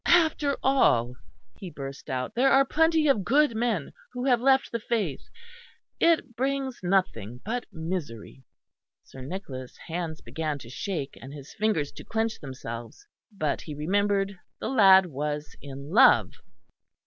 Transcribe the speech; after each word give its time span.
"After 0.07 0.57
all," 0.63 1.13
he 1.59 1.69
burst 1.69 2.09
out, 2.09 2.33
"there 2.33 2.49
are 2.49 2.65
plenty 2.65 3.07
of 3.07 3.23
good 3.23 3.53
men 3.55 3.93
who 4.13 4.25
have 4.25 4.41
left 4.41 4.71
the 4.71 4.79
faith. 4.79 5.29
It 5.99 6.35
brings 6.35 6.79
nothing 6.81 7.39
but 7.45 7.67
misery." 7.71 8.41
Sir 9.03 9.21
Nicholas' 9.21 9.77
hands 9.77 10.19
began 10.21 10.57
to 10.57 10.69
shake, 10.71 11.19
and 11.21 11.31
his 11.35 11.53
fingers 11.53 11.91
to 11.91 12.03
clench 12.03 12.39
themselves; 12.39 13.05
but 13.31 13.61
he 13.61 13.75
remembered 13.75 14.39
the 14.59 14.69
lad 14.69 15.05
was 15.05 15.55
in 15.61 15.91
love. 15.91 16.31